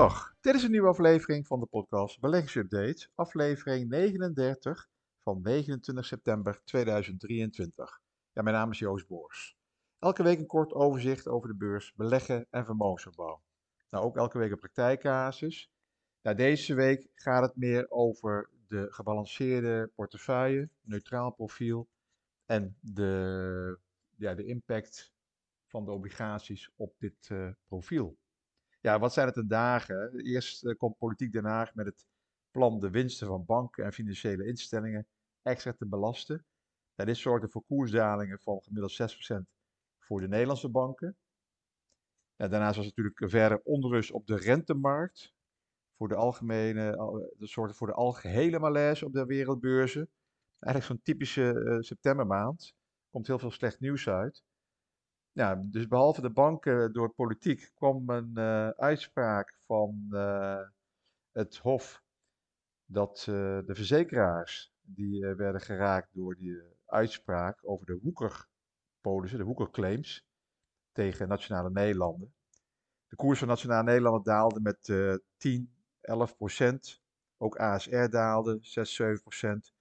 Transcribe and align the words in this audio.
Dag, 0.00 0.34
dit 0.40 0.54
is 0.54 0.62
een 0.62 0.70
nieuwe 0.70 0.88
aflevering 0.88 1.46
van 1.46 1.60
de 1.60 1.66
podcast 1.66 2.20
Beleggingsupdate, 2.20 3.08
aflevering 3.14 3.88
39 3.88 4.88
van 5.22 5.40
29 5.42 6.06
september 6.06 6.60
2023. 6.64 8.00
Ja, 8.32 8.42
mijn 8.42 8.56
naam 8.56 8.70
is 8.70 8.78
Joost 8.78 9.06
Boors. 9.06 9.56
Elke 9.98 10.22
week 10.22 10.38
een 10.38 10.46
kort 10.46 10.72
overzicht 10.72 11.28
over 11.28 11.48
de 11.48 11.54
beurs, 11.56 11.92
beleggen 11.94 12.46
en 12.50 12.64
vermogensopbouw. 12.64 13.42
Nou, 13.90 14.04
ook 14.04 14.16
elke 14.16 14.38
week 14.38 14.50
een 14.50 14.58
praktijkcasus. 14.58 15.70
Nou, 16.22 16.36
deze 16.36 16.74
week 16.74 17.08
gaat 17.14 17.42
het 17.42 17.56
meer 17.56 17.90
over 17.90 18.50
de 18.66 18.86
gebalanceerde 18.90 19.90
portefeuille, 19.94 20.68
neutraal 20.80 21.30
profiel 21.30 21.88
en 22.46 22.76
de, 22.80 23.78
ja, 24.16 24.34
de 24.34 24.44
impact 24.44 25.12
van 25.66 25.84
de 25.84 25.90
obligaties 25.90 26.70
op 26.76 26.94
dit 26.98 27.28
uh, 27.32 27.50
profiel. 27.66 28.18
Ja, 28.80 28.98
wat 28.98 29.12
zijn 29.12 29.26
het 29.26 29.34
de 29.34 29.46
dagen? 29.46 30.20
Eerst 30.20 30.64
uh, 30.64 30.76
komt 30.76 30.98
Politiek 30.98 31.32
Den 31.32 31.44
Haag 31.44 31.74
met 31.74 31.86
het 31.86 32.06
plan 32.50 32.80
de 32.80 32.90
winsten 32.90 33.26
van 33.26 33.44
banken 33.44 33.84
en 33.84 33.92
financiële 33.92 34.46
instellingen 34.46 35.06
extra 35.42 35.72
te 35.72 35.86
belasten. 35.86 36.44
Ja, 36.94 37.04
dit 37.04 37.16
zorgde 37.16 37.48
voor 37.48 37.64
koersdalingen 37.64 38.38
van 38.40 38.62
gemiddeld 38.62 39.16
6% 39.44 39.50
voor 39.98 40.20
de 40.20 40.28
Nederlandse 40.28 40.68
banken. 40.68 41.16
Ja, 42.36 42.48
daarnaast 42.48 42.76
was 42.76 42.86
natuurlijk 42.86 43.22
verder 43.24 43.60
onrust 43.62 44.10
op 44.10 44.26
de 44.26 44.36
rentemarkt. 44.36 45.32
Voor 45.96 46.08
de 46.08 46.14
algemene, 46.14 46.96
dat 47.38 47.48
zorgde 47.48 47.74
voor 47.74 47.86
de 47.86 47.92
algehele 47.92 48.58
malaise 48.58 49.06
op 49.06 49.12
de 49.12 49.26
wereldbeurzen. 49.26 50.10
Eigenlijk 50.58 50.84
zo'n 50.92 51.02
typische 51.02 51.54
uh, 51.54 51.80
septembermaand. 51.80 52.74
Komt 53.10 53.26
heel 53.26 53.38
veel 53.38 53.50
slecht 53.50 53.80
nieuws 53.80 54.08
uit. 54.08 54.42
Ja, 55.40 55.54
dus 55.54 55.86
behalve 55.86 56.20
de 56.20 56.30
banken 56.30 56.92
door 56.92 57.14
politiek 57.14 57.70
kwam 57.74 58.10
een 58.10 58.32
uh, 58.34 58.68
uitspraak 58.68 59.54
van 59.66 60.06
uh, 60.10 60.60
het 61.32 61.56
Hof 61.56 62.02
dat 62.84 63.22
de 63.26 63.74
verzekeraars 63.74 64.72
die 64.80 65.26
werden 65.26 65.60
geraakt 65.60 66.14
door 66.14 66.36
die 66.36 66.62
uitspraak 66.86 67.58
over 67.62 67.86
de 67.86 67.98
woekerpolissen, 68.02 69.38
de 69.38 69.44
woekerclaims 69.44 70.26
tegen 70.92 71.28
Nationale 71.28 71.70
Nederlanden. 71.70 72.34
De 73.06 73.16
koers 73.16 73.38
van 73.38 73.48
Nationale 73.48 73.82
Nederlanden 73.82 74.22
daalde 74.22 74.60
met 74.60 74.92
10, 75.36 75.74
11 76.00 76.36
procent. 76.36 77.02
Ook 77.36 77.56
ASR 77.56 78.08
daalde 78.08 78.58
6, 78.60 78.94
7 78.94 79.20
procent. 79.20 79.74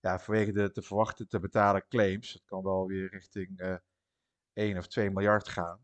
Ja, 0.00 0.18
vanwege 0.18 0.52
de 0.52 0.70
te 0.70 0.82
verwachten 0.82 1.28
te 1.28 1.38
betalen 1.38 1.88
claims. 1.88 2.32
Dat 2.32 2.44
kan 2.44 2.62
wel 2.62 2.86
weer 2.86 3.10
richting 3.10 3.82
1 4.54 4.78
of 4.78 4.86
2 4.86 5.10
miljard 5.10 5.48
gaan. 5.48 5.80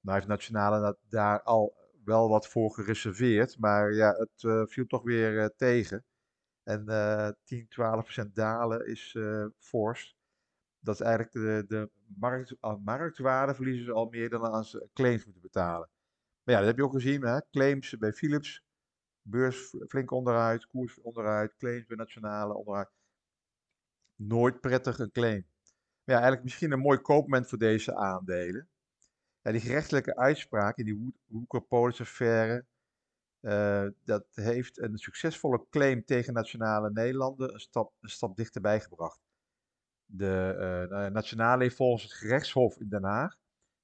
Nou 0.00 0.16
heeft 0.16 0.28
Nationale 0.28 0.98
daar 1.08 1.42
al 1.42 1.74
wel 2.04 2.28
wat 2.28 2.48
voor 2.48 2.70
gereserveerd, 2.70 3.58
maar 3.58 3.92
ja, 3.92 4.12
het 4.12 4.42
uh, 4.42 4.66
viel 4.66 4.86
toch 4.86 5.02
weer 5.02 5.32
uh, 5.32 5.46
tegen. 5.56 6.04
En 6.62 6.84
uh, 6.88 7.28
10, 7.44 7.68
12 7.68 8.02
procent 8.02 8.34
dalen 8.34 8.86
is 8.86 9.14
uh, 9.14 9.46
fors. 9.58 10.16
Dat 10.78 10.94
is 10.94 11.00
eigenlijk 11.00 11.32
de, 11.32 11.64
de 11.68 11.90
markt, 12.18 12.56
marktwaarde 12.84 13.54
verliezen 13.54 13.84
ze 13.84 13.92
al 13.92 14.08
meer 14.08 14.28
dan 14.30 14.40
als 14.40 14.70
ze 14.70 14.88
claims 14.92 15.24
moeten 15.24 15.42
betalen. 15.42 15.88
Maar 16.42 16.54
ja, 16.54 16.60
dat 16.60 16.68
heb 16.68 16.76
je 16.76 16.84
ook 16.84 16.92
gezien, 16.92 17.22
hè? 17.22 17.40
claims 17.50 17.98
bij 17.98 18.12
Philips, 18.12 18.64
beurs 19.22 19.74
flink 19.88 20.10
onderuit, 20.10 20.66
koers 20.66 21.00
onderuit, 21.00 21.56
claims 21.56 21.86
bij 21.86 21.96
Nationale 21.96 22.54
onderuit. 22.54 22.90
Nooit 24.16 24.60
prettig 24.60 24.98
een 24.98 25.10
claim 25.10 25.46
ja, 26.04 26.14
eigenlijk 26.14 26.42
misschien 26.42 26.72
een 26.72 26.78
mooi 26.78 26.98
koopmoment 26.98 27.48
voor 27.48 27.58
deze 27.58 27.94
aandelen. 27.94 28.68
Ja, 29.42 29.52
die 29.52 29.60
gerechtelijke 29.60 30.16
uitspraak 30.16 30.76
in 30.76 30.84
die 30.84 31.12
Woekerpolis-affaire, 31.26 32.64
uh, 33.40 33.86
dat 34.04 34.26
heeft 34.34 34.78
een 34.78 34.98
succesvolle 34.98 35.66
claim 35.70 36.04
tegen 36.04 36.34
nationale 36.34 36.90
Nederlanden 36.90 37.52
een 37.52 37.60
stap, 37.60 37.92
een 38.00 38.08
stap 38.08 38.36
dichterbij 38.36 38.80
gebracht. 38.80 39.20
De 40.04 40.56
uh, 40.90 41.06
nationale 41.06 41.62
heeft 41.62 41.76
volgens 41.76 42.02
het 42.02 42.12
gerechtshof 42.12 42.76
in 42.76 42.88
Den 42.88 43.04
Haag 43.04 43.36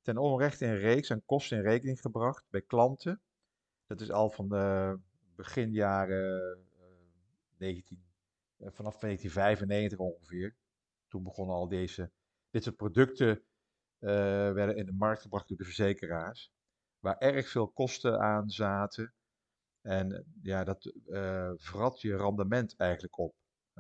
ten 0.08 0.18
onrechte 0.18 0.66
een 0.66 0.78
reeks 0.78 1.10
aan 1.10 1.24
kosten 1.24 1.56
in 1.56 1.62
rekening 1.62 2.00
gebracht 2.00 2.44
bij 2.50 2.62
klanten. 2.62 3.20
Dat 3.86 4.00
is 4.00 4.10
al 4.10 4.30
van 4.30 4.48
de 4.48 4.98
begin 5.36 5.72
jaren 5.72 6.58
uh, 6.58 6.84
19, 7.58 8.04
vanaf 8.58 8.98
1995 8.98 9.98
ongeveer. 9.98 10.56
Toen 11.08 11.22
begonnen 11.22 11.56
al 11.56 11.68
deze, 11.68 12.12
dit 12.50 12.62
soort 12.62 12.76
producten 12.76 13.42
uh, 14.00 14.10
werden 14.52 14.76
in 14.76 14.86
de 14.86 14.92
markt 14.92 15.22
gebracht 15.22 15.48
door 15.48 15.56
de 15.56 15.64
verzekeraars, 15.64 16.52
waar 16.98 17.18
erg 17.18 17.48
veel 17.48 17.68
kosten 17.68 18.20
aan 18.20 18.50
zaten. 18.50 19.14
En 19.80 20.26
ja, 20.42 20.64
dat 20.64 20.94
uh, 21.06 21.52
vrat 21.56 22.00
je 22.00 22.16
rendement 22.16 22.76
eigenlijk 22.76 23.18
op, 23.18 23.34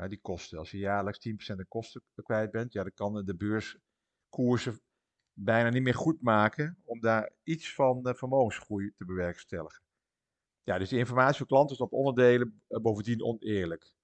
die 0.08 0.20
kosten. 0.20 0.58
Als 0.58 0.70
je 0.70 0.78
jaarlijks 0.78 1.28
10% 1.28 1.32
de 1.56 1.66
kosten 1.68 2.02
kwijt 2.22 2.50
bent, 2.50 2.72
ja, 2.72 2.82
dan 2.82 2.94
kan 2.94 3.24
de 3.24 3.36
beurskoersen 3.36 4.80
bijna 5.32 5.68
niet 5.68 5.82
meer 5.82 5.94
goed 5.94 6.22
maken 6.22 6.78
om 6.84 7.00
daar 7.00 7.32
iets 7.42 7.74
van 7.74 8.02
de 8.02 8.14
vermogensgroei 8.14 8.92
te 8.96 9.04
bewerkstelligen. 9.04 9.82
Ja, 10.62 10.78
dus 10.78 10.88
die 10.88 10.98
informatie 10.98 11.38
voor 11.38 11.46
klanten 11.46 11.74
is 11.76 11.82
op 11.82 11.92
onderdelen 11.92 12.62
bovendien 12.66 13.22
oneerlijk. 13.22 13.96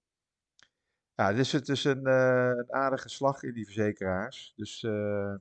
Ja, 1.16 1.32
dus 1.32 1.52
het 1.52 1.68
is 1.68 1.84
een, 1.84 2.06
uh, 2.06 2.50
een 2.56 2.72
aardige 2.72 3.08
slag 3.08 3.42
in 3.42 3.52
die 3.52 3.64
verzekeraars. 3.64 4.52
Dus, 4.56 4.82
uh, 4.82 5.34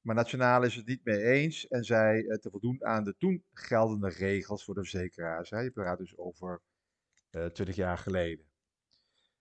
maar 0.00 0.14
Nationaal 0.14 0.62
is 0.62 0.74
het 0.74 0.86
niet 0.86 1.04
mee 1.04 1.22
eens 1.22 1.68
en 1.68 1.84
zij 1.84 2.38
te 2.40 2.50
voldoen 2.50 2.84
aan 2.84 3.04
de 3.04 3.14
toen 3.18 3.44
geldende 3.52 4.08
regels 4.08 4.64
voor 4.64 4.74
de 4.74 4.80
verzekeraars. 4.80 5.50
Hè. 5.50 5.58
Je 5.58 5.70
praat 5.70 5.98
dus 5.98 6.18
over 6.18 6.60
20 7.30 7.76
jaar 7.76 7.98
geleden. 7.98 8.44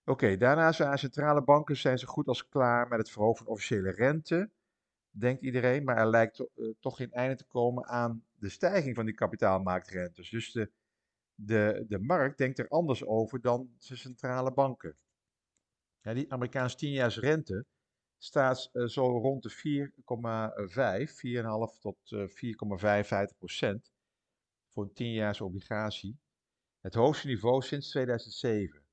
Oké, 0.06 0.12
okay, 0.26 0.38
daarna 0.38 0.72
zijn 0.72 0.98
centrale 0.98 1.44
banken 1.44 1.78
zijn 1.78 2.00
zo 2.00 2.08
goed 2.08 2.28
als 2.28 2.48
klaar 2.48 2.88
met 2.88 3.00
het 3.00 3.10
verhogen 3.10 3.46
van 3.46 3.54
officiële 3.54 3.92
rente, 3.92 4.50
denkt 5.10 5.42
iedereen. 5.42 5.84
Maar 5.84 5.98
er 5.98 6.10
lijkt 6.10 6.36
to 6.36 6.50
toch 6.80 6.98
geen 6.98 7.12
einde 7.12 7.36
te 7.36 7.46
komen 7.46 7.86
aan 7.86 8.26
de 8.34 8.50
stijging 8.50 8.96
van 8.96 9.06
die 9.06 9.16
kapitaalmarktrentes. 9.16 10.30
Dus 10.30 10.52
de, 10.52 10.72
de, 11.36 11.86
de 11.88 12.00
markt 12.00 12.38
denkt 12.38 12.60
er 12.60 12.68
anders 12.68 13.06
over 13.06 13.42
dan 13.42 13.70
de 13.78 13.96
centrale 13.96 14.54
banken. 14.54 14.98
Ja, 16.02 16.14
die 16.14 16.32
Amerikaanse 16.32 16.76
10 16.76 17.10
rente 17.10 17.66
staat 18.18 18.70
uh, 18.74 18.86
zo 18.86 19.18
rond 19.18 19.44
de 19.44 19.52
4,5, 19.52 19.56
4,5 21.74 21.80
tot 21.80 22.12
uh, 22.12 23.32
4,55 23.32 23.38
procent 23.38 23.92
voor 24.74 24.84
een 24.84 24.94
10 24.94 25.42
obligatie. 25.42 26.20
Het 26.80 26.94
hoogste 26.94 27.28
niveau 27.28 27.62
sinds 27.62 27.90
2007. 27.90 28.84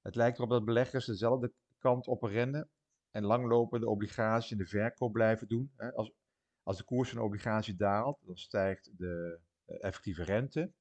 Het 0.00 0.14
lijkt 0.14 0.38
erop 0.38 0.50
dat 0.50 0.64
beleggers 0.64 1.06
dezelfde 1.06 1.52
kant 1.78 2.06
op 2.06 2.22
rennen 2.22 2.70
en 3.10 3.24
langlopende 3.24 3.88
obligaties 3.88 4.50
in 4.50 4.58
de 4.58 4.66
verkoop 4.66 5.12
blijven 5.12 5.48
doen. 5.48 5.72
Als, 5.94 6.12
als 6.62 6.76
de 6.76 6.84
koers 6.84 7.08
van 7.08 7.18
een 7.18 7.24
obligatie 7.24 7.76
daalt, 7.76 8.18
dan 8.22 8.36
stijgt 8.36 8.98
de 8.98 9.40
uh, 9.66 9.76
effectieve 9.80 10.22
rente. 10.22 10.72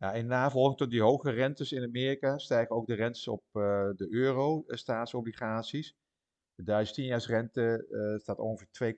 In 0.00 0.26
navolging 0.26 0.76
tot 0.76 0.90
die 0.90 1.02
hoge 1.02 1.30
rentes 1.30 1.72
in 1.72 1.82
Amerika 1.82 2.38
stijgen 2.38 2.76
ook 2.76 2.86
de 2.86 2.94
rentes 2.94 3.28
op 3.28 3.42
uh, 3.52 3.62
de 3.96 4.06
euro-staatsobligaties. 4.10 5.96
De 6.54 6.62
Duitse 6.62 7.02
10-jaarsrente 7.02 7.86
uh, 7.90 8.18
staat 8.18 8.38
ongeveer 8.38 8.94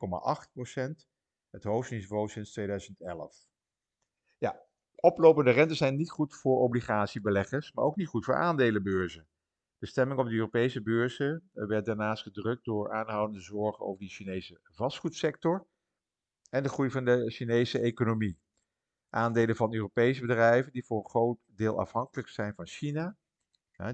2,8% 1.00 1.06
Het 1.50 1.64
hoogste 1.64 1.94
niveau 1.94 2.28
sinds 2.28 2.52
2011. 2.52 3.46
Ja, 4.38 4.62
oplopende 4.94 5.50
rentes 5.50 5.78
zijn 5.78 5.96
niet 5.96 6.10
goed 6.10 6.34
voor 6.34 6.60
obligatiebeleggers, 6.60 7.72
maar 7.72 7.84
ook 7.84 7.96
niet 7.96 8.08
goed 8.08 8.24
voor 8.24 8.36
aandelenbeurzen. 8.36 9.28
De 9.78 9.86
stemming 9.86 10.20
op 10.20 10.26
de 10.26 10.34
Europese 10.34 10.82
beurzen 10.82 11.50
werd 11.52 11.84
daarnaast 11.84 12.22
gedrukt 12.22 12.64
door 12.64 12.92
aanhoudende 12.92 13.42
zorgen 13.42 13.86
over 13.86 14.00
die 14.00 14.10
Chinese 14.10 14.60
vastgoedsector 14.62 15.66
en 16.50 16.62
de 16.62 16.68
groei 16.68 16.90
van 16.90 17.04
de 17.04 17.30
Chinese 17.30 17.78
economie 17.78 18.40
aandelen 19.12 19.56
van 19.56 19.74
Europese 19.74 20.20
bedrijven 20.20 20.72
die 20.72 20.84
voor 20.84 20.98
een 20.98 21.10
groot 21.10 21.38
deel 21.46 21.78
afhankelijk 21.78 22.28
zijn 22.28 22.54
van 22.54 22.66
China. 22.66 23.16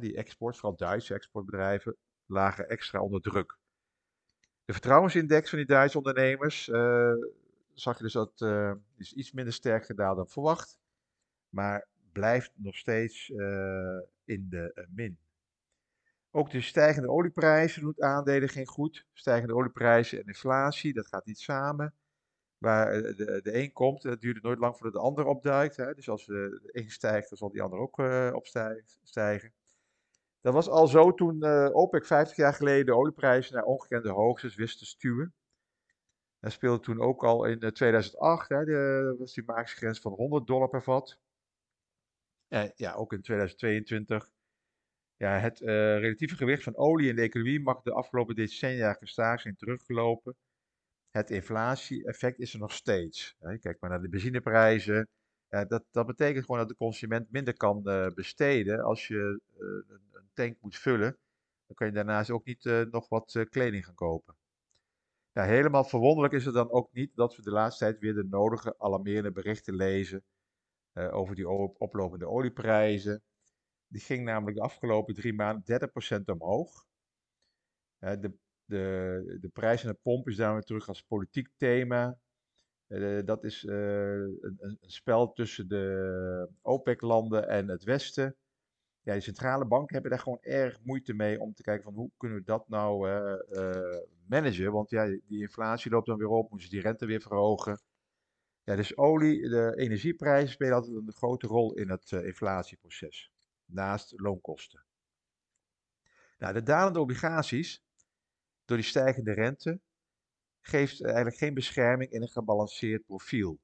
Die 0.00 0.17
export, 0.17 0.56
vooral 0.56 0.76
Duitse 0.76 1.15
exportbedrijven, 1.15 1.97
lagen 2.26 2.69
extra 2.69 3.00
onder 3.00 3.20
druk. 3.20 3.59
De 4.65 4.73
vertrouwensindex 4.73 5.49
van 5.49 5.59
die 5.59 5.67
Duitse 5.67 5.99
ondernemers 5.99 6.69
uh, 6.69 7.12
zag 7.73 7.97
je 7.97 8.03
dus 8.03 8.12
dat 8.12 8.41
uh, 8.41 8.73
is 8.97 9.12
iets 9.12 9.32
minder 9.32 9.53
sterk 9.53 9.85
gedaald 9.85 10.17
dan 10.17 10.29
verwacht, 10.29 10.79
maar 11.49 11.88
blijft 12.12 12.53
nog 12.55 12.76
steeds 12.76 13.29
uh, 13.29 14.00
in 14.25 14.47
de 14.49 14.87
min. 14.91 15.19
Ook 16.31 16.50
de 16.50 16.61
stijgende 16.61 17.11
olieprijzen 17.11 17.82
doen 17.82 18.03
aandelen 18.03 18.49
geen 18.49 18.67
goed. 18.67 19.06
Stijgende 19.12 19.55
olieprijzen 19.55 20.19
en 20.19 20.26
inflatie, 20.26 20.93
dat 20.93 21.06
gaat 21.06 21.26
niet 21.26 21.38
samen 21.38 21.94
waar 22.58 22.93
eh, 22.93 23.16
de, 23.16 23.55
een 23.55 23.72
komt, 23.72 24.02
het 24.02 24.20
duurt 24.20 24.43
nooit 24.43 24.58
lang 24.58 24.75
voordat 24.75 24.93
de 24.93 25.08
ander 25.08 25.25
opduikt. 25.25 25.76
Hè? 25.76 25.94
Dus 25.94 26.08
als 26.08 26.26
de, 26.26 26.69
een 26.72 26.90
stijgt, 26.90 27.28
dan 27.28 27.38
zal 27.38 27.50
die 27.50 27.62
ander 27.62 27.78
ook 27.78 27.99
uh, 27.99 28.31
opstijgen. 28.32 29.52
Dat 30.40 30.55
was 30.55 30.69
al 30.69 30.87
zo 30.87 31.14
toen 31.14 31.37
uh, 31.44 31.69
OPEC 31.72 32.06
50 32.06 32.37
jaar 32.37 32.55
geleden 32.55 32.87
de 32.87 32.94
olieprijzen 32.94 33.55
naar 33.55 33.64
ongekende 33.64 34.10
hoogtes 34.10 34.55
wist 34.55 34.78
te 34.78 34.87
stuwen. 34.87 35.34
Dat 36.40 36.52
speelde 36.52 36.81
toen 36.81 37.00
ook 37.00 37.25
al 37.25 37.44
in 37.44 37.72
2008, 37.72 38.49
hè, 38.49 38.64
de, 38.64 39.14
was 39.19 39.34
die 39.34 39.44
magische 39.44 39.76
grens 39.76 40.00
van 40.00 40.12
100 40.12 40.46
dollar 40.46 40.69
per 40.69 40.82
vat. 40.82 41.19
En 42.49 42.72
ja, 42.76 42.94
ook 42.94 43.12
in 43.12 43.22
2022. 43.22 44.31
Ja, 45.16 45.38
het 45.38 45.60
eh, 45.60 45.99
relatieve 45.99 46.37
gewicht 46.37 46.62
van 46.62 46.76
olie 46.76 47.08
in 47.08 47.16
de 47.16 47.22
economie 47.22 47.60
mag 47.60 47.82
de 47.82 47.93
afgelopen 47.93 48.34
decennia 48.34 48.93
gestaag 48.93 49.40
zijn 49.40 49.56
teruggelopen. 49.56 50.37
Het 51.19 51.31
inflatie-effect 51.31 52.38
is 52.38 52.53
er 52.53 52.59
nog 52.59 52.73
steeds. 52.73 53.37
Kijk 53.61 53.81
maar 53.81 53.91
naar 53.91 54.03
de 54.03 54.09
benzineprijzen. 54.09 55.09
dat, 55.49 55.85
dat 55.91 56.06
betekent 56.06 56.44
gewoon 56.44 56.61
dat 56.61 56.69
de 56.69 56.76
consument 56.76 57.31
minder 57.31 57.56
kan 57.56 57.88
eh, 57.88 58.06
besteden 58.15 58.81
als 58.81 59.06
je 59.06 59.41
eh, 59.53 59.94
een, 59.94 60.29
tank 60.32 60.56
moet 60.61 60.76
vullen. 60.76 61.19
Dan 61.67 61.76
kan 61.76 61.87
je 61.87 61.93
daarnaast 61.93 62.31
ook 62.31 62.44
niet 62.44 62.65
nog 62.91 63.09
wat 63.09 63.47
kleding 63.50 63.85
gaan 63.85 63.94
kopen. 63.94 64.37
Nou, 65.32 65.49
helemaal 65.49 65.85
verwonderlijk 65.85 66.35
is 66.35 66.44
het 66.44 66.55
dan 66.55 66.70
ook 66.70 66.93
niet 66.93 67.17
dat 67.17 67.37
we 67.37 67.43
de 67.43 67.50
laatste 67.50 67.85
tijd 67.85 67.99
weer 67.99 68.15
de 68.15 68.25
nodige 68.25 68.75
alarmerende 68.79 69.32
berichten 69.32 69.75
lezen 69.75 70.25
over 70.93 71.35
die 71.35 71.49
oplopende 71.79 72.29
olieprijzen. 72.29 73.23
Die 73.87 74.00
ging 74.00 74.25
namelijk 74.25 74.56
de 74.56 74.62
afgelopen 74.62 75.15
drie 75.15 75.35
maanden 75.35 75.91
30% 76.19 76.25
omhoog. 76.25 76.87
de, 77.99 78.32
de, 78.69 79.37
de 79.41 79.49
prijs 79.49 79.85
aan 79.85 79.93
de 79.93 79.99
pomp 80.03 80.29
is 80.29 80.37
daar 80.37 80.53
weer 80.53 80.62
terug 80.62 80.88
als 80.88 81.03
politiek 81.03 81.49
thema. 81.56 82.19
Uh, 82.88 83.25
dat 83.25 83.44
is 83.44 83.65
uh, 83.65 83.73
een, 83.75 84.56
een, 84.61 84.79
spel 84.81 85.32
tussen 85.32 85.69
de 85.69 86.49
OPEC-landen 86.62 87.49
en 87.49 87.69
het 87.69 87.85
Westen. 87.85 88.37
Ja, 89.00 89.15
de 89.15 89.20
centrale 89.20 89.67
banken 89.67 89.93
hebben 89.93 90.11
daar 90.11 90.20
gewoon 90.20 90.43
erg 90.43 90.81
moeite 90.82 91.15
mee 91.15 91.41
om 91.41 91.55
te 91.55 91.62
kijken 91.62 91.85
van 91.85 91.94
hoe 91.94 92.11
kunnen 92.17 92.38
we 92.38 92.44
dat 92.44 92.69
nou 92.69 93.09
uh, 93.11 93.99
managen. 94.26 94.73
Want 94.73 94.91
ja, 94.91 95.06
die 95.06 95.41
inflatie 95.41 95.91
loopt 95.91 96.06
dan 96.06 96.19
weer 96.19 96.29
op, 96.29 96.50
moeten 96.50 96.69
ze 96.69 96.75
die 96.75 96.85
rente 96.85 97.06
weer 97.06 97.20
verhogen. 97.20 97.81
Ja, 98.65 98.76
dus 98.76 98.97
olie, 98.97 99.49
de 99.49 99.73
energieprijzen 99.76 100.50
spelen 100.50 100.75
altijd 100.75 100.97
een 100.97 101.12
grote 101.12 101.47
rol 101.47 101.75
in 101.75 101.91
het 101.91 102.12
inflatieproces 102.12 103.32
naast 103.65 104.12
loonkosten. 104.17 104.85
Nou, 106.38 106.53
de 106.53 106.62
dalende 106.62 107.00
obligaties, 107.00 107.85
door 108.69 108.76
die 108.76 108.87
stijgende 108.87 109.32
rente, 109.32 109.81
geeft 110.61 111.05
eigenlijk 111.05 111.37
geen 111.37 111.55
bescherming 111.55 112.11
in 112.11 112.23
een 112.23 112.29
gebalanceerd 112.29 113.06
profiel. 113.06 113.59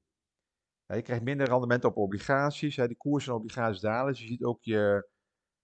je 0.85 1.01
krijgt 1.01 1.23
minder 1.23 1.47
rendement 1.47 1.85
op 1.85 1.97
obligaties, 1.97 2.75
de 2.75 2.95
koers 2.97 3.25
van 3.25 3.35
obligaties 3.35 3.81
dalen, 3.81 4.11
dus 4.11 4.21
je 4.21 4.27
ziet 4.27 4.43
ook 4.43 4.63
je, 4.63 5.09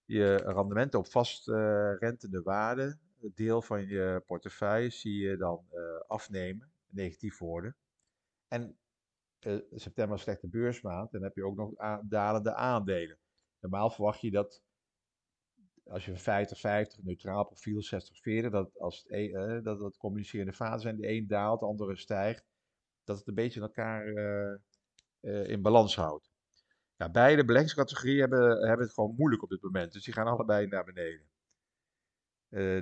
je 0.06 0.36
rendementen 0.36 1.00
op 1.00 1.08
vast 1.08 1.48
uh, 1.48 1.94
rentende 2.00 2.42
waarde, 2.42 2.98
het 3.22 3.36
deel 3.36 3.62
van 3.62 3.88
je 3.88 4.24
portefeuille, 4.26 4.90
zie 4.90 5.18
je 5.18 5.38
dan 5.38 5.66
uh, 5.74 6.00
afnemen, 6.08 6.72
negatief 6.90 7.38
worden. 7.38 7.76
En 8.48 8.78
uh, 9.40 9.62
september 9.72 10.16
is 10.16 10.22
slechte 10.22 10.48
beursmaand, 10.48 11.12
dan 11.12 11.24
heb 11.24 11.36
je 11.36 11.46
ook 11.46 11.56
nog 11.56 12.00
dalende 12.04 12.54
aandelen. 12.54 13.18
Normaal 13.60 13.90
verwacht 13.90 14.22
je 14.22 14.32
dat 14.32 14.62
als 15.92 16.06
je 16.06 16.88
50-50, 17.00 17.04
neutraal 17.04 17.46
profiel, 17.46 17.82
60-40, 18.48 18.50
dat 18.50 18.80
als 18.80 19.06
het, 19.08 19.32
eh, 19.34 19.64
dat 19.64 19.98
communicerende 19.98 20.54
vaten 20.54 20.82
zijn, 20.82 20.98
de 20.98 21.08
een 21.08 21.28
daalt, 21.28 21.60
de 21.60 21.66
andere 21.66 21.96
stijgt, 21.96 22.46
dat 23.04 23.18
het 23.18 23.28
een 23.28 23.34
beetje 23.34 23.62
elkaar 23.62 24.08
uh, 24.08 24.56
uh, 25.22 25.50
in 25.50 25.62
balans 25.62 25.96
houdt. 25.96 26.32
Ja, 26.96 27.10
beide 27.10 27.46
beleggingscategorieën 27.46 28.20
hebben, 28.20 28.68
hebben 28.68 28.86
het 28.86 28.94
gewoon 28.94 29.16
moeilijk 29.16 29.44
op 29.44 29.50
dit 29.50 29.62
moment, 29.62 29.94
dus 29.94 30.04
die 30.04 30.14
gaan 30.14 30.28
allebei 30.28 30.68
naar 30.68 30.86
beneden. 30.86 31.30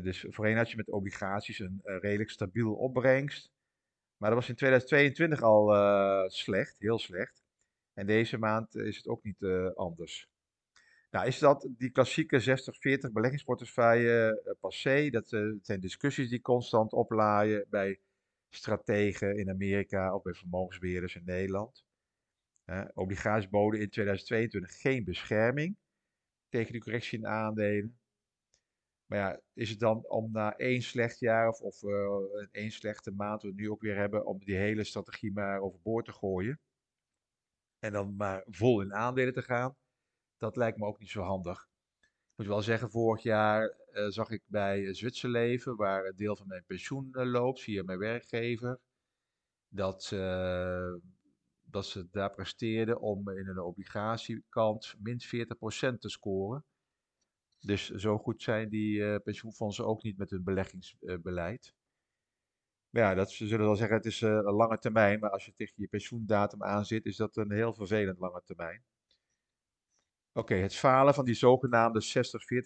Dus 0.04 0.26
voorheen 0.30 0.58
had 0.58 0.70
je 0.70 0.76
met 0.76 0.90
obligaties 0.90 1.60
een 1.60 1.82
redelijk 1.84 2.30
stabiel 2.30 2.74
opbrengst, 2.74 3.52
maar 4.18 4.30
dat 4.30 4.40
was 4.40 4.50
in 4.50 4.56
2022 4.56 5.42
al 5.42 6.30
slecht, 6.30 6.76
heel 6.80 7.00
slecht. 7.00 7.44
En 7.94 8.06
deze 8.06 8.38
maand 8.38 8.76
is 8.76 8.98
het 8.98 9.08
ook 9.08 9.24
niet 9.24 9.44
anders. 9.76 10.30
Nou, 11.10 11.28
is 11.28 11.40
dat 11.40 11.68
die 11.78 11.90
klassieke 11.90 12.60
60-40 13.10 13.12
beleggingsportefeuille 13.12 14.42
uh, 14.46 14.54
passé? 14.60 15.10
Dat, 15.10 15.32
uh, 15.32 15.56
zijn 15.62 15.80
discussies 15.80 16.30
die 16.30 16.42
constant 16.42 16.94
oplaaien 16.94 17.66
bij 17.70 18.00
strategen 18.50 19.38
in 19.38 19.50
Amerika 19.50 20.16
of 20.16 20.22
bij 20.22 20.34
vermogensbeheerders 20.34 21.16
in 21.16 21.24
Nederland. 21.26 21.86
Uh, 22.66 22.86
obligaties 22.94 23.50
boden 23.50 23.80
in 23.80 23.90
2022 23.90 24.82
geen 24.82 25.04
bescherming 25.04 25.78
tegen 26.50 26.74
de 26.74 26.80
correctie 26.80 27.18
in 27.18 27.28
aandelen. 27.28 28.00
Maar 29.06 29.20
ja, 29.20 29.40
is 29.54 29.70
het 29.70 29.80
dan 29.80 30.08
om 30.08 30.32
na 30.32 30.58
één 30.58 30.82
slecht 30.82 31.20
jaar 31.20 31.50
of, 31.50 31.62
of 31.62 31.84
één 32.52 32.72
slechte 32.72 33.12
maand, 33.12 33.42
wat 33.42 33.52
we 33.52 33.62
nu 33.62 33.70
ook 33.70 33.82
weer 33.82 33.96
hebben, 33.96 34.26
om 34.26 34.40
die 34.40 34.56
hele 34.56 34.84
strategie 34.84 35.32
maar 35.32 35.60
overboord 35.60 36.06
te 36.06 36.12
gooien? 36.12 36.60
En 37.80 37.94
dan 37.94 38.16
maar 38.16 38.44
vol 38.48 38.82
in 38.82 38.94
aandelen 38.94 39.34
te 39.34 39.42
gaan? 39.42 39.76
Dat 40.40 40.56
lijkt 40.56 40.78
me 40.78 40.86
ook 40.86 41.00
niet 41.00 41.10
zo 41.10 41.22
handig. 41.22 41.68
Ik 42.02 42.36
moet 42.36 42.48
wel 42.48 42.62
zeggen, 42.62 42.90
vorig 42.92 43.24
jaar 43.24 43.78
uh, 43.92 44.08
zag 44.08 44.30
ik 44.30 44.44
bij 44.46 44.94
Zwitserleven, 44.94 45.76
waar 45.76 46.06
een 46.06 46.16
deel 46.16 46.36
van 46.36 46.48
mijn 46.48 46.64
pensioen 46.66 47.10
uh, 47.12 47.26
loopt 47.26 47.62
via 47.62 47.84
mijn 47.84 48.00
werkgever, 48.00 48.80
dat, 49.68 50.10
dat 51.62 51.86
ze 51.86 52.08
daar 52.12 52.34
presteerden 52.34 53.00
om 53.00 53.30
in 53.30 53.48
een 53.48 53.60
obligatiekant 53.60 54.96
min 55.00 55.22
40% 55.22 55.98
te 56.00 56.10
scoren. 56.10 56.66
Dus 57.60 57.90
zo 57.90 58.18
goed 58.18 58.42
zijn 58.42 58.70
die 58.70 59.20
pensioenfondsen 59.20 59.86
ook 59.86 60.04
niet 60.04 60.18
met 60.18 60.30
hun 60.30 60.44
beleggingsbeleid. 60.44 61.74
Maar 62.90 63.02
ja, 63.02 63.14
dat, 63.14 63.32
ze 63.32 63.48
zullen 63.48 63.66
wel 63.66 63.76
zeggen, 63.76 63.98
het 63.98 64.06
is 64.06 64.22
een 64.22 64.44
lange 64.44 64.78
termijn, 64.78 65.20
maar 65.20 65.30
als 65.30 65.46
je 65.46 65.54
tegen 65.54 65.74
je 65.76 65.88
pensioendatum 65.88 66.64
aan 66.64 66.86
zit, 66.86 67.06
is 67.06 67.16
dat 67.16 67.38
een 67.38 67.52
heel 67.52 67.74
vervelend 67.74 68.20
lange 68.20 68.42
termijn. 68.46 68.84
Oké, 70.40 70.56
het 70.56 70.76
falen 70.76 71.14
van 71.14 71.26
die 71.26 71.34
zogenaamde 71.34 72.04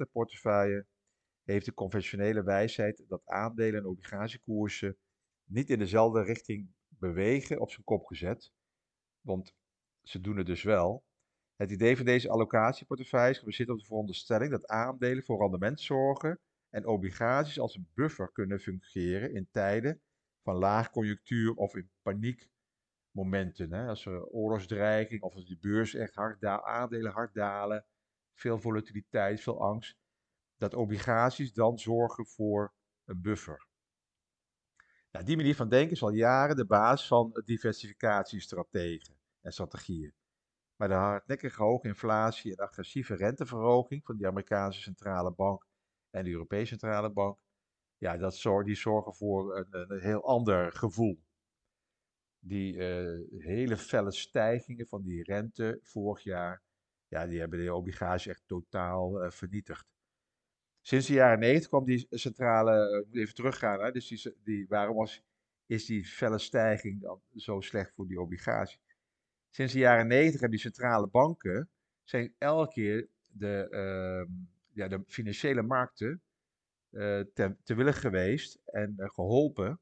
60-40 0.07 0.11
portefeuille 0.11 0.85
heeft 1.43 1.65
de 1.65 1.73
conventionele 1.73 2.43
wijsheid 2.43 3.03
dat 3.07 3.21
aandelen 3.25 3.79
en 3.79 3.85
obligatiekoersen 3.85 4.97
niet 5.43 5.69
in 5.69 5.79
dezelfde 5.79 6.23
richting 6.23 6.73
bewegen 6.87 7.59
op 7.59 7.71
zijn 7.71 7.83
kop 7.83 8.05
gezet. 8.05 8.51
Want 9.21 9.55
ze 10.01 10.21
doen 10.21 10.37
het 10.37 10.45
dus 10.45 10.63
wel. 10.63 11.05
Het 11.55 11.71
idee 11.71 11.95
van 11.95 12.05
deze 12.05 12.29
allocatieportefeuille 12.29 13.31
is 13.31 13.39
gebaseerd 13.39 13.69
op 13.69 13.79
de 13.79 13.85
veronderstelling 13.85 14.51
dat 14.51 14.67
aandelen 14.67 15.23
voor 15.23 15.39
rendement 15.39 15.81
zorgen 15.81 16.39
en 16.69 16.85
obligaties 16.85 17.59
als 17.59 17.75
een 17.75 17.89
buffer 17.93 18.31
kunnen 18.31 18.59
fungeren 18.59 19.33
in 19.33 19.47
tijden 19.51 20.01
van 20.43 20.55
laagconjunctuur 20.55 21.53
of 21.53 21.75
in 21.75 21.89
paniek 22.01 22.49
momenten. 23.13 23.73
Hè? 23.73 23.87
Als 23.87 24.05
er 24.05 24.25
oorlogsdreiging 24.25 25.21
of 25.21 25.33
als 25.33 25.45
de 25.45 25.57
beurs 25.57 25.93
echt 25.93 26.15
hard 26.15 26.45
aandelen 26.45 27.11
hard 27.11 27.33
dalen, 27.33 27.85
veel 28.33 28.59
volatiliteit, 28.59 29.41
veel 29.41 29.61
angst, 29.61 29.97
dat 30.57 30.73
obligaties 30.73 31.53
dan 31.53 31.79
zorgen 31.79 32.25
voor 32.25 32.73
een 33.05 33.21
buffer. 33.21 33.67
Nou, 35.11 35.25
die 35.25 35.35
manier 35.35 35.55
van 35.55 35.69
denken 35.69 35.91
is 35.91 36.03
al 36.03 36.11
jaren 36.11 36.55
de 36.55 36.65
basis 36.65 37.07
van 37.07 37.41
diversificatiestrategieën 37.45 39.17
en 39.41 39.51
strategieën. 39.51 40.13
Maar 40.75 40.87
de 40.87 40.93
hardnekkige 40.93 41.63
hoge 41.63 41.87
inflatie 41.87 42.51
en 42.51 42.65
agressieve 42.65 43.15
renteverhoging 43.15 44.05
van 44.05 44.17
de 44.17 44.27
Amerikaanse 44.27 44.81
centrale 44.81 45.31
bank 45.31 45.67
en 46.09 46.23
de 46.23 46.29
Europese 46.29 46.65
centrale 46.65 47.11
bank, 47.11 47.39
ja, 47.97 48.17
dat 48.17 48.35
zorg, 48.35 48.65
die 48.65 48.75
zorgen 48.75 49.13
voor 49.13 49.57
een, 49.57 49.91
een 49.91 50.01
heel 50.01 50.23
ander 50.23 50.71
gevoel 50.71 51.23
die 52.45 52.75
uh, 52.75 53.41
hele 53.43 53.77
felle 53.77 54.11
stijgingen 54.11 54.87
van 54.87 55.01
die 55.01 55.23
rente 55.23 55.79
vorig 55.81 56.23
jaar, 56.23 56.61
ja, 57.07 57.27
die 57.27 57.39
hebben 57.39 57.59
de 57.59 57.73
obligaties 57.73 58.27
echt 58.27 58.43
totaal 58.45 59.23
uh, 59.23 59.31
vernietigd. 59.31 59.87
Sinds 60.81 61.07
de 61.07 61.13
jaren 61.13 61.39
90 61.39 61.67
kwam 61.67 61.85
die 61.85 62.07
centrale, 62.09 62.99
uh, 62.99 63.07
moet 63.07 63.17
even 63.17 63.35
teruggaan, 63.35 63.79
hè, 63.79 63.91
dus 63.91 64.07
die, 64.07 64.35
die, 64.43 64.65
waarom 64.67 64.95
was, 64.95 65.23
is 65.65 65.85
die 65.85 66.05
felle 66.05 66.39
stijging 66.39 67.01
dan 67.01 67.21
zo 67.35 67.61
slecht 67.61 67.93
voor 67.93 68.07
die 68.07 68.21
obligatie? 68.21 68.79
Sinds 69.49 69.73
de 69.73 69.79
jaren 69.79 70.07
90 70.07 70.31
hebben 70.31 70.59
die 70.59 70.71
centrale 70.71 71.07
banken, 71.07 71.69
zijn 72.03 72.35
elke 72.37 72.73
keer 72.73 73.09
de, 73.27 73.67
ehm, 73.69 74.31
ja, 74.73 74.87
de 74.87 75.03
financiële 75.05 75.61
markten 75.61 76.21
te, 76.89 77.55
te 77.63 77.75
willen 77.75 77.93
geweest 77.93 78.59
en 78.65 78.95
geholpen 78.97 79.79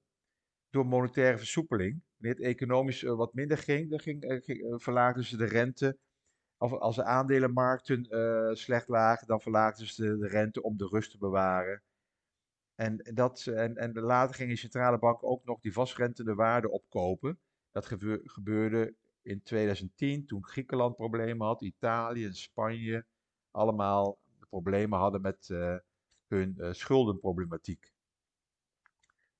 door 0.72 0.86
monetaire 0.86 1.38
versoepeling 1.38 2.02
wanneer 2.18 2.38
het 2.38 2.46
economisch 2.46 3.04
uh, 3.04 3.16
wat 3.16 3.34
minder 3.34 3.58
ging, 3.58 3.90
dan 3.90 4.00
ging, 4.00 4.42
ging 4.46 4.60
uh, 4.60 4.74
verlaagden 4.78 5.24
ze 5.24 5.38
de 5.38 5.46
rente. 5.46 5.98
Of 6.58 6.74
als 6.74 6.96
de 6.96 7.04
aandelenmarkten 7.04 8.08
slecht 8.58 8.88
lagen, 8.88 9.28
dan 9.28 9.42
verlaagden 9.42 9.88
ze 9.88 10.18
de, 10.18 10.28
rente 10.28 10.64
om 10.64 10.78
de 10.78 10.88
rust 10.88 11.12
te 11.12 11.18
bewaren. 11.18 11.82
En, 12.76 12.98
dat, 13.14 13.46
en, 13.46 13.76
en 13.76 13.94
later 13.94 14.36
gingen 14.36 14.58
centrale 14.58 14.98
banken 15.00 15.28
ook 15.28 15.46
nog 15.46 15.60
die 15.60 15.74
vastrentende 15.74 16.36
waarde 16.36 16.70
opkopen. 16.70 17.40
Dat 17.72 17.86
gebeurde 18.24 18.96
in 19.22 19.44
2010 19.44 20.26
toen 20.26 20.46
Griekenland 20.46 20.96
problemen 20.96 21.48
had, 21.48 21.62
Italië 21.62 22.26
en 22.26 22.36
Spanje 22.36 23.06
allemaal 23.52 24.18
problemen 24.50 25.00
hadden 25.00 25.22
met 25.22 25.48
hun 26.28 26.58
schuldenproblematiek. 26.72 27.91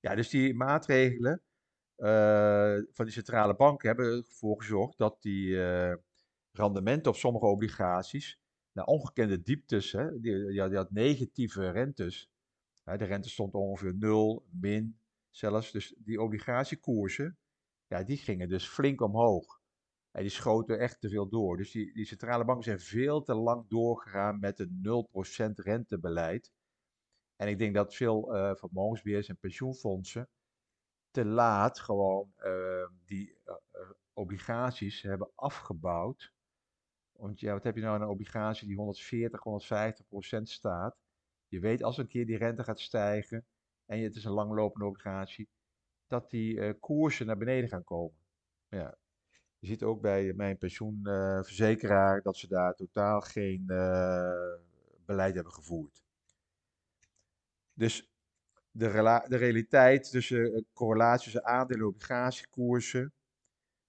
Ja, 0.02 0.14
dus 0.14 0.28
die 0.28 0.54
maatregelen 0.54 1.42
uh, 1.96 2.78
van 2.92 3.04
die 3.04 3.14
centrale 3.14 3.54
banken 3.54 3.88
hebben 3.88 4.16
ervoor 4.16 4.58
gezorgd 4.58 4.98
dat 4.98 5.22
die 5.22 5.48
uh, 5.48 5.94
rendementen 6.52 7.12
op 7.12 7.18
sommige 7.18 7.46
obligaties 7.46 8.40
naar 8.72 8.84
ongekende 8.84 9.42
dieptes. 9.42 9.92
Hè. 9.92 10.20
Die, 10.20 10.60
had 10.60 10.90
negatieve 10.90 11.70
rentes. 11.70 12.30
Hè, 12.84 12.96
de 12.96 13.04
rente 13.04 13.28
stond 13.28 13.54
ongeveer 13.54 13.94
nul, 13.94 14.46
min 14.50 14.98
zelfs. 15.30 15.70
Dus 15.70 15.94
die 15.98 16.20
obligatiekoersen, 16.20 17.38
ja, 17.86 18.02
die 18.02 18.16
gingen 18.16 18.48
dus 18.48 18.68
flink 18.68 19.00
omhoog. 19.00 19.60
En 20.10 20.22
die 20.22 20.30
schoten 20.30 20.78
echt 20.78 21.00
te 21.00 21.08
veel 21.08 21.28
door. 21.28 21.56
Dus 21.56 21.70
die, 21.70 21.94
die 21.94 22.04
centrale 22.04 22.44
banken 22.44 22.64
zijn 22.64 22.80
veel 22.80 23.22
te 23.22 23.34
lang 23.34 23.68
doorgegaan 23.68 24.40
met 24.40 24.58
een 24.58 24.80
0% 25.50 25.54
rentebeleid. 25.54 26.52
En 27.42 27.48
ik 27.48 27.58
denk 27.58 27.74
dat 27.74 27.94
veel 27.94 28.36
uh, 28.36 28.54
vermogensbeheers 28.54 29.28
en 29.28 29.36
pensioenfondsen 29.36 30.28
te 31.10 31.24
laat 31.24 31.80
gewoon 31.80 32.32
uh, 32.38 32.88
die 33.04 33.38
uh, 33.46 33.54
obligaties 34.12 35.02
hebben 35.02 35.30
afgebouwd. 35.34 36.32
Want 37.12 37.40
ja, 37.40 37.52
wat 37.52 37.64
heb 37.64 37.76
je 37.76 37.82
nou 37.82 38.00
een 38.00 38.08
obligatie 38.08 38.66
die 38.66 38.76
140, 38.76 39.42
150 39.42 40.06
procent 40.06 40.48
staat? 40.50 40.96
Je 41.48 41.60
weet 41.60 41.82
als 41.82 41.98
een 41.98 42.06
keer 42.06 42.26
die 42.26 42.36
rente 42.36 42.64
gaat 42.64 42.80
stijgen 42.80 43.46
en 43.86 44.02
het 44.02 44.16
is 44.16 44.24
een 44.24 44.32
langlopende 44.32 44.86
obligatie, 44.86 45.48
dat 46.06 46.30
die 46.30 46.74
koersen 46.74 47.26
naar 47.26 47.38
beneden 47.38 47.68
gaan 47.68 47.84
komen. 47.84 48.18
Ja, 48.68 48.96
je 49.58 49.66
ziet 49.66 49.82
ook 49.82 50.00
bij 50.00 50.32
mijn 50.32 50.58
pensioenverzekeraar 50.58 52.22
dat 52.22 52.36
ze 52.36 52.48
daar 52.48 52.74
totaal 52.74 53.20
geen 53.20 53.66
beleid 55.04 55.34
hebben 55.34 55.52
gevoerd. 55.52 56.02
Dus 57.74 58.10
de, 58.70 59.22
de 59.28 59.36
realiteit 59.36 60.10
tussen 60.10 60.52
uh, 60.52 60.62
correlatie 60.72 61.24
tussen 61.24 61.44
aandelen 61.44 61.82
en 61.82 61.88
obligatiekoersen, 61.88 63.12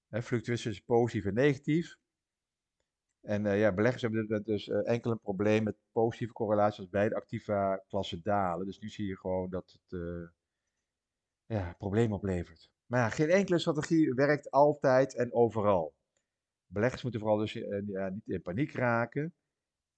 uh, 0.10 0.22
fluctuaties 0.22 0.64
tussen 0.64 0.86
positief 0.86 1.26
en 1.26 1.34
negatief. 1.34 1.96
En 3.22 3.46
uh, 3.46 3.60
ja, 3.60 3.74
beleggers 3.74 4.02
hebben 4.02 4.44
dus 4.44 4.68
enkel 4.68 5.12
een 5.12 5.20
probleem 5.20 5.64
met 5.64 5.76
positieve 5.92 6.34
correlaties 6.34 6.80
als 6.80 6.90
beide 6.90 7.16
activa 7.16 7.84
klassen 7.88 8.22
dalen. 8.24 8.66
Dus 8.66 8.80
nu 8.80 8.90
zie 8.90 9.08
je 9.08 9.18
gewoon 9.18 9.50
dat 9.50 9.72
het 9.72 10.00
ja, 11.46 11.76
probleem 11.78 12.14
oplevert. 12.14 12.72
Maar 12.86 13.00
ja, 13.00 13.10
geen 13.10 13.30
enkele 13.30 13.60
strategie 13.60 14.14
werkt 14.14 14.52
altijd 14.52 15.16
en 15.16 15.34
overal. 15.34 15.94
Beleggers 16.66 17.02
moeten 17.02 17.20
vooral 17.20 17.40
dus 17.40 17.56
uh, 17.56 17.88
ja, 17.88 18.10
niet 18.10 18.28
in 18.28 18.42
paniek 18.42 18.72
raken. 18.72 19.34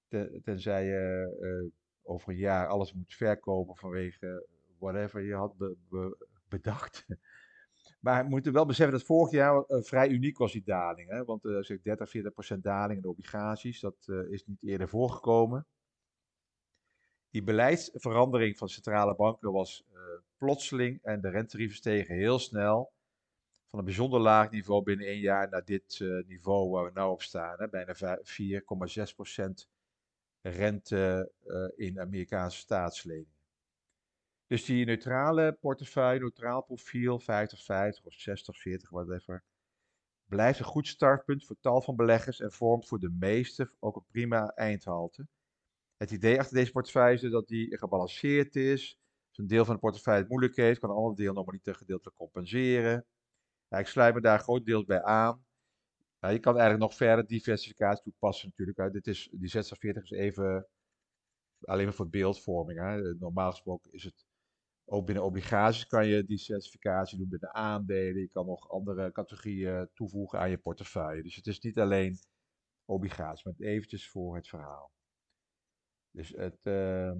Ten, 0.08 0.42
tenzij 0.44 0.86
je 0.86 1.36
uh, 1.42 1.72
over 2.06 2.30
een 2.30 2.38
jaar 2.38 2.68
alles 2.68 2.94
moet 2.94 3.14
verkopen 3.14 3.76
vanwege 3.76 4.48
whatever 4.80 5.22
je 5.22 5.34
had 5.34 5.58
be, 5.58 5.76
be, 5.90 6.28
bedacht. 6.50 7.06
Maar 8.00 8.24
we 8.24 8.30
moeten 8.30 8.54
wel 8.54 8.66
beseffen 8.66 8.98
dat 8.98 9.08
vorig 9.08 9.32
jaar 9.32 9.64
uh, 9.68 9.82
vrij 9.82 10.10
uniek 10.10 10.38
was 10.38 10.52
die 10.52 10.64
daling. 10.64 11.10
Hè? 11.10 11.24
Want 11.24 11.46
uh, 11.46 11.78
30, 11.84 12.10
40 12.10 12.34
procent 12.34 12.64
daling 12.64 12.96
in 12.96 13.02
de 13.02 13.10
obligaties, 13.10 13.80
dat 13.80 14.08
is 14.30 14.46
niet 14.46 14.64
eerder 14.64 14.90
voorgekomen. 14.90 15.68
Die 17.30 17.44
beleidsverandering 17.44 18.58
van 18.58 18.70
centrale 18.70 19.16
banken 19.16 19.52
was 19.52 19.86
plotseling 20.38 21.00
en 21.04 21.22
de 21.22 21.30
rentetarieven 21.30 21.76
stegen 21.76 22.16
heel 22.16 22.40
snel. 22.40 22.94
Van 23.70 23.80
een 23.80 23.86
bijzonder 23.86 24.20
laag 24.20 24.52
niveau 24.52 24.84
binnen 24.84 25.08
één 25.08 25.20
jaar 25.20 25.50
naar 25.50 25.66
dit 25.66 26.00
niveau 26.28 26.70
waar 26.70 26.94
we 26.94 27.00
nu 27.00 27.06
op 27.06 27.22
staan. 27.22 27.56
Hè, 27.58 27.70
bijna 27.70 27.96
4,6% 27.96 29.75
rente 30.50 31.32
uh, 31.46 31.88
in 31.88 32.00
Amerikaanse 32.00 32.58
staatsleningen. 32.58 33.34
Dus 34.48 34.66
die 34.66 34.86
neutrale 34.86 35.58
portefeuille, 35.62 36.20
neutraal 36.20 36.64
profiel, 36.64 37.22
50-50 37.22 37.26
of 38.04 38.14
60-40, 38.14 38.90
whatever, 38.90 39.44
blijft 40.26 40.60
een 40.60 40.66
goed 40.66 40.88
startpunt 40.88 41.46
voor 41.46 41.58
tal 41.60 41.82
van 41.82 41.96
beleggers 41.96 42.40
en 42.40 42.52
vormt 42.52 42.88
voor 42.88 43.00
de 43.00 43.10
meeste 43.10 43.72
ook 43.80 43.96
een 43.96 44.06
prima 44.08 44.50
eindhalte. 44.50 45.28
Het 45.98 46.12
idee 46.12 46.40
achter 46.40 46.56
deze 46.56 46.72
portefeuille 46.72 47.22
is 47.22 47.32
dat 47.32 47.48
die 47.48 47.78
gebalanceerd 47.78 48.56
is, 48.56 49.00
een 49.32 49.48
deel 49.48 49.66
van 49.66 49.74
de 49.74 49.80
portefeuille 49.80 50.20
het 50.20 50.30
moeilijk 50.30 50.56
heeft, 50.56 50.80
kan 50.80 50.90
een 50.90 50.96
ander 50.96 51.16
deel 51.16 51.34
nog 51.34 51.46
maar 51.46 51.60
niet 51.64 51.78
gedeeltelijk 51.78 52.18
compenseren. 52.18 53.06
Ik 53.70 53.88
sluit 53.88 54.14
me 54.14 54.22
daar 54.22 54.40
grotendeels 54.40 54.86
bij 54.86 55.04
aan. 55.04 55.45
Ja, 56.26 56.32
je 56.32 56.40
kan 56.40 56.58
eigenlijk 56.58 56.90
nog 56.90 56.96
verder 56.98 57.28
diversificatie 57.28 58.04
toepassen 58.04 58.54
natuurlijk. 58.56 58.94
Dit 58.94 59.08
is, 59.08 59.30
die 59.32 59.50
Z40 59.50 60.02
is 60.02 60.12
even 60.12 60.68
alleen 61.62 61.86
maar 61.86 61.94
voor 61.94 62.10
beeldvorming. 62.10 62.80
Hè. 62.80 63.14
Normaal 63.14 63.52
gesproken 63.52 63.92
is 63.92 64.04
het 64.04 64.26
ook 64.86 65.06
binnen 65.06 65.24
obligaties 65.24 65.88
kan 65.88 66.08
je 66.08 66.24
diversificatie 66.24 67.18
doen 67.18 67.30
binnen 67.30 67.54
aandelen. 67.54 68.22
Je 68.22 68.30
kan 68.30 68.46
nog 68.46 68.70
andere 68.70 69.12
categorieën 69.12 69.90
toevoegen 69.94 70.40
aan 70.40 70.50
je 70.50 70.58
portefeuille. 70.58 71.24
Dus 71.24 71.36
het 71.36 71.48
is 71.48 71.60
niet 71.60 71.80
alleen 71.80 72.18
obligaties, 72.86 73.44
maar 73.44 73.54
eventjes 73.58 74.10
voor 74.10 74.36
het 74.36 74.48
verhaal. 74.48 74.92
Dus 76.12 76.30
het, 76.30 76.66
uh, 76.66 77.12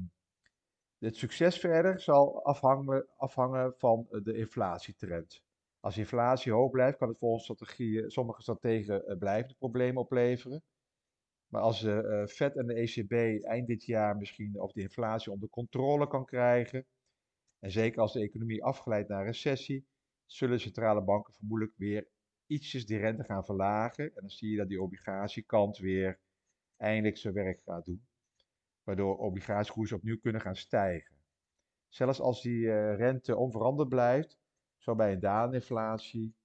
succes 1.00 1.60
verder 1.60 2.00
zal 2.00 2.46
afhangen, 2.46 3.08
afhangen 3.16 3.74
van 3.78 4.08
eh, 4.10 4.24
de 4.24 4.38
inflatietrend. 4.38 5.45
Als 5.86 5.98
inflatie 5.98 6.52
hoog 6.52 6.72
blijft, 6.72 6.98
kan 6.98 7.10
het 7.10 7.18
volgens 7.18 7.44
strategieën, 7.44 8.10
sommige 8.12 8.42
strategen 8.42 9.12
uh, 9.12 9.18
blijvende 9.18 9.56
problemen 9.56 10.02
opleveren. 10.02 10.64
Maar 11.48 11.62
als 11.62 11.82
de 11.82 12.04
uh, 12.04 12.28
Fed 12.28 12.56
en 12.56 12.68
de 12.68 12.74
ECB 12.74 13.44
eind 13.44 13.68
dit 13.68 13.86
jaar 13.86 14.18
misschien 14.18 14.62
of 14.62 14.72
de 14.72 14.82
inflatie 14.82 15.32
onder 15.32 15.50
controle 15.50 16.08
kan 16.08 16.26
krijgen, 16.26 16.86
en 17.60 17.72
zeker 17.72 18.02
als 18.02 18.14
de 18.14 18.20
economie 18.20 18.64
afgeleid 18.64 19.08
naar 19.08 19.26
recessie, 19.26 19.88
zullen 20.26 20.60
centrale 20.60 21.04
banken 21.04 21.34
vermoedelijk 21.34 21.78
weer 21.78 22.08
ietsjes 22.46 22.86
die 22.86 22.98
rente 22.98 23.24
gaan 23.24 23.46
verlagen. 23.46 24.06
En 24.06 24.22
dan 24.22 24.30
zie 24.30 24.52
je 24.52 24.58
dat 24.58 24.68
die 24.68 24.82
obligatiekant 24.82 25.78
weer 25.78 26.20
eindelijk 26.78 27.18
zijn 27.18 27.34
werk 27.34 27.62
gaat 27.66 27.86
doen 27.86 28.08
waardoor 28.84 29.18
obligatiekoersen 29.18 29.98
opnieuw 29.98 30.20
kunnen 30.20 30.42
gaan 30.42 30.56
stijgen. 30.56 31.16
Zelfs 31.88 32.20
als 32.20 32.42
die 32.42 32.94
rente 32.96 33.36
onveranderd 33.36 33.90
blijft, 33.90 34.38
zou 34.86 34.98
bij 34.98 35.12
een 35.12 35.20
dalende 35.20 35.56
inflatie 35.56 36.36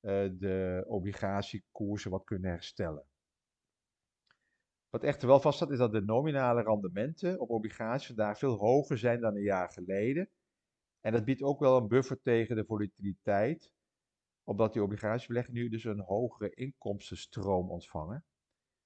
uh, 0.00 0.10
de 0.38 0.84
obligatiekoersen 0.86 2.10
wat 2.10 2.24
kunnen 2.24 2.50
herstellen. 2.50 3.04
Wat 4.90 5.02
echter 5.02 5.28
wel 5.28 5.40
vaststaat 5.40 5.70
is 5.70 5.78
dat 5.78 5.92
de 5.92 6.00
nominale 6.00 6.62
rendementen 6.62 7.40
op 7.40 7.50
obligaties 7.50 8.06
vandaag 8.06 8.38
veel 8.38 8.56
hoger 8.56 8.98
zijn 8.98 9.20
dan 9.20 9.34
een 9.34 9.42
jaar 9.42 9.72
geleden. 9.72 10.28
En 11.00 11.12
dat 11.12 11.24
biedt 11.24 11.42
ook 11.42 11.60
wel 11.60 11.76
een 11.76 11.88
buffer 11.88 12.20
tegen 12.22 12.56
de 12.56 12.64
volatiliteit, 12.64 13.72
omdat 14.44 14.72
die 14.72 14.82
obligatiebeleggers 14.82 15.54
nu 15.54 15.68
dus 15.68 15.84
een 15.84 16.00
hogere 16.00 16.54
inkomstenstroom 16.54 17.70
ontvangen. 17.70 18.24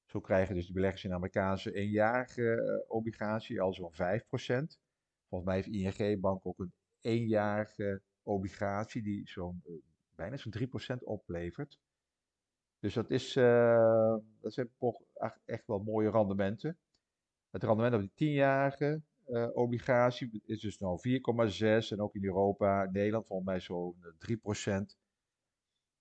Zo 0.04 0.20
krijgen 0.20 0.54
dus 0.54 0.66
de 0.66 0.72
beleggers 0.72 1.04
in 1.04 1.12
Amerikaanse 1.12 1.72
eenjarige 1.72 2.42
uh, 2.42 2.90
obligatie 2.90 3.60
al 3.60 3.74
zo'n 3.74 3.92
5%. 3.92 3.96
Volgens 5.28 5.50
mij 5.50 5.54
heeft 5.54 5.98
ING 5.98 6.20
Bank 6.20 6.46
ook 6.46 6.58
een 6.58 6.72
eenjarige 7.00 8.02
obligatie 8.28 9.02
die 9.02 9.28
zo'n 9.28 9.62
uh, 9.64 9.74
bijna 10.14 10.36
zo'n 10.36 10.54
3% 10.94 10.98
oplevert. 10.98 11.78
Dus 12.78 12.94
dat, 12.94 13.10
is, 13.10 13.36
uh, 13.36 14.16
dat 14.40 14.52
zijn 14.52 14.70
toch 14.78 15.02
echt 15.44 15.66
wel 15.66 15.78
mooie 15.78 16.10
rendementen. 16.10 16.78
Het 17.50 17.62
rendement 17.62 17.94
op 17.94 18.00
die 18.00 18.12
tienjarige 18.14 19.02
uh, 19.26 19.48
obligatie 19.52 20.42
is 20.44 20.60
dus 20.60 20.78
nu 20.78 20.98
4,6 20.98 21.88
en 21.88 22.00
ook 22.00 22.14
in 22.14 22.24
Europa, 22.24 22.88
Nederland 22.92 23.26
volgens 23.26 23.48
mij 23.48 23.60
zo'n 23.60 23.96
3%. 24.92 24.96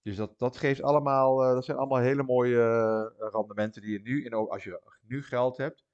Dus 0.02 0.16
dat, 0.16 0.40
dat 0.40 0.58
geeft 0.58 0.82
allemaal, 0.82 1.38
dat 1.38 1.66
zijn 1.66 1.78
allemaal 1.78 2.00
hele 2.00 2.24
mooie 2.24 3.14
rendementen 3.18 3.82
die 3.82 3.92
je 3.92 4.02
nu, 4.02 4.26
in, 4.26 4.34
als 4.34 4.64
je 4.64 4.82
nu 5.02 5.24
geld 5.24 5.58
hebt, 5.58 5.87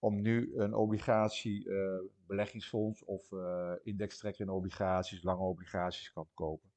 om 0.00 0.20
nu 0.20 0.52
een 0.56 0.74
obligatie, 0.74 1.68
uh, 1.68 2.00
beleggingsfonds 2.26 3.04
of 3.04 3.30
indextrekker 3.82 4.44
in 4.46 4.52
obligaties, 4.52 5.22
lange 5.22 5.42
obligaties 5.42 6.12
kan 6.12 6.28
kopen. 6.34 6.70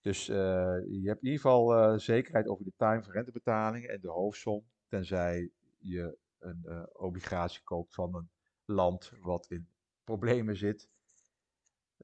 Dus 0.00 0.26
je 0.26 1.02
hebt 1.04 1.22
in 1.22 1.28
ieder 1.28 1.40
geval 1.40 1.98
zekerheid 1.98 2.48
over 2.48 2.64
de 2.64 2.72
time 2.76 3.02
van 3.02 3.12
rentebetalingen 3.12 3.90
en 3.90 4.00
de 4.00 4.08
hoofdsom, 4.08 4.64
tenzij 4.88 5.50
je 5.78 6.16
een 6.38 6.88
obligatie 6.92 7.62
koopt 7.62 7.94
van 7.94 8.14
een 8.14 8.28
land 8.64 9.12
wat 9.20 9.46
in 9.50 9.68
problemen 10.04 10.56
zit. 10.56 10.88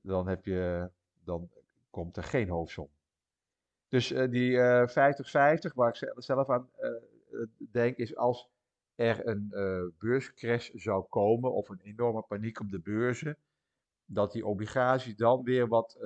Dan, 0.02 0.28
heb 0.28 0.44
je, 0.44 0.90
dan 1.24 1.50
komt 1.90 2.16
er 2.16 2.22
geen 2.22 2.48
hoofdsom. 2.48 2.90
Dus 3.90 4.10
uh, 4.10 4.30
die 4.30 4.56
50-50, 4.56 4.60
uh, 4.60 5.72
waar 5.74 5.98
ik 6.00 6.12
zelf 6.16 6.50
aan 6.50 6.70
uh, 6.80 7.46
denk, 7.72 7.96
is 7.96 8.16
als 8.16 8.48
er 9.00 9.26
een 9.26 9.48
beurscrash 9.98 10.70
zou 10.70 11.04
komen 11.08 11.52
of 11.52 11.68
een 11.68 11.80
enorme 11.80 12.22
paniek 12.22 12.60
op 12.60 12.70
de 12.70 12.80
beurzen, 12.80 13.36
dat 14.04 14.32
die 14.32 14.46
obligaties 14.46 15.16
dan 15.16 15.42
weer 15.42 15.68
wat 15.68 15.96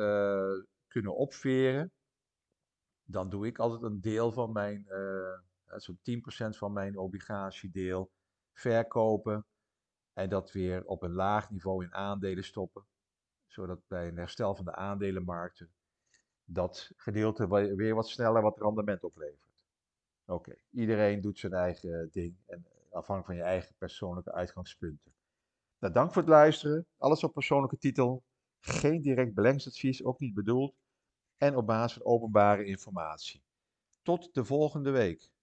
kunnen 0.89 1.17
opveren. 1.17 1.93
Dan 3.05 3.29
doe 3.29 3.47
ik 3.47 3.59
altijd 3.59 3.83
een 3.83 4.01
deel 4.01 4.33
van 4.33 4.53
mijn, 4.53 4.87
zo'n 5.77 5.99
10% 5.99 6.57
van 6.57 6.73
mijn 6.73 6.99
obligatiedeel 6.99 8.11
verkopen 8.53 9.45
en 10.13 10.29
dat 10.29 10.53
weer 10.53 10.85
op 10.85 11.03
een 11.03 11.13
laag 11.13 11.51
niveau 11.51 11.85
in 11.85 11.95
aandelen 11.95 12.45
stoppen. 12.45 12.85
Zodat 13.47 13.81
bij 13.89 14.09
een 14.09 14.17
herstel 14.17 14.55
van 14.55 14.65
de 14.65 14.75
aandelenmarkten 14.75 15.73
dat 16.45 16.93
gedeelte 16.97 17.49
weer 17.77 17.95
wat 17.95 18.09
sneller 18.09 18.43
wat 18.43 18.59
rendement 18.59 19.05
oplevert. 19.05 19.65
Oké, 20.27 20.55
iedereen 20.71 21.21
doet 21.21 21.39
zijn 21.39 21.53
eigen 21.53 22.09
ding 22.13 22.37
en 22.47 22.67
afhankelijk 22.95 23.27
van 23.27 23.37
je 23.37 23.53
eigen 23.53 23.75
persoonlijke 23.79 24.33
uitgangspunten. 24.33 25.15
Nou, 25.79 25.93
dank 25.93 26.13
voor 26.13 26.23
het 26.23 26.31
luisteren. 26.31 26.87
Alles 26.97 27.25
op 27.25 27.33
persoonlijke 27.33 27.79
titel. 27.79 28.25
Geen 28.61 29.03
direct 29.03 29.35
beleggingsadvies, 29.35 30.05
ook 30.05 30.19
niet 30.19 30.35
bedoeld. 30.35 30.75
En 31.37 31.57
op 31.57 31.67
basis 31.67 31.93
van 31.93 32.13
openbare 32.13 32.65
informatie. 32.65 33.43
Tot 34.03 34.35
de 34.35 34.45
volgende 34.45 34.91
week. 34.91 35.31